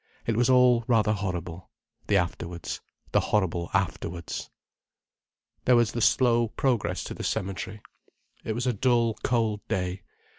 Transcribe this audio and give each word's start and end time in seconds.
It 0.25 0.35
was 0.35 0.49
all 0.49 0.83
rather 0.87 1.13
horrible. 1.13 1.69
The 2.07 2.17
afterwards—the 2.17 3.19
horrible 3.19 3.69
afterwards. 3.71 4.49
There 5.65 5.75
was 5.75 5.91
the 5.91 6.01
slow 6.01 6.47
progress 6.47 7.03
to 7.03 7.13
the 7.13 7.23
cemetery. 7.23 7.83
It 8.43 8.53
was 8.53 8.65
a 8.65 8.73
dull, 8.73 9.13
cold 9.21 9.61
day. 9.67 10.01